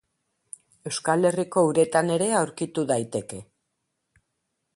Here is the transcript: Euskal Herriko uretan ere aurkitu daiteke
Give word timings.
Euskal 0.91 1.29
Herriko 1.31 1.65
uretan 1.73 2.09
ere 2.17 2.31
aurkitu 2.41 2.87
daiteke 2.93 3.45